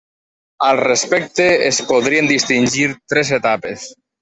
Al 0.67 0.79
respecte, 0.79 1.45
es 1.67 1.83
podrien 1.91 2.31
distingir 2.33 2.91
tres 3.15 3.33
etapes. 3.41 3.87